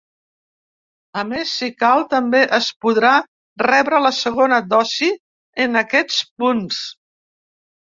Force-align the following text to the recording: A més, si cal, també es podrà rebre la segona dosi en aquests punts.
A 1.21 1.23
més, 1.33 1.51
si 1.59 1.69
cal, 1.81 2.01
també 2.13 2.39
es 2.59 2.69
podrà 2.87 3.11
rebre 3.67 4.01
la 4.07 4.13
segona 4.23 4.61
dosi 4.73 5.13
en 5.67 5.85
aquests 5.85 6.19
punts. 6.45 6.83